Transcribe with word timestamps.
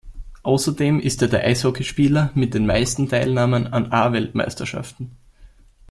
Außerdem 0.41 0.99
ist 0.99 1.21
er 1.21 1.27
der 1.27 1.43
Eishockeyspieler 1.43 2.31
mit 2.33 2.55
den 2.55 2.65
meisten 2.65 3.07
Teilnahmen 3.07 3.67
an 3.67 3.91
A-Weltmeisterschaften. 3.91 5.11